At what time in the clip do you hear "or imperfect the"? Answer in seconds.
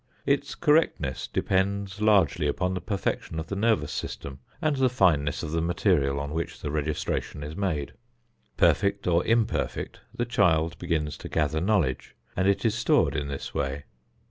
9.05-10.25